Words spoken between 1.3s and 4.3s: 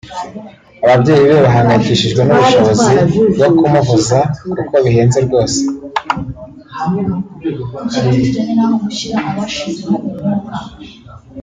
bahangayikishijwe n’ubushobozi bwo kumuvuza